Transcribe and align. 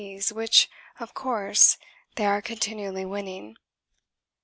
's 0.03 0.33
which, 0.33 0.67
of 0.99 1.13
course, 1.13 1.77
they 2.15 2.25
are 2.25 2.41
continually 2.41 3.05
winning. 3.05 3.55